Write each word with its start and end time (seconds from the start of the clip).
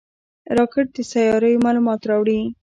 راکټ 0.57 0.87
د 0.95 0.97
سیارویو 1.11 1.63
معلومات 1.65 2.01
راوړي 2.09 2.39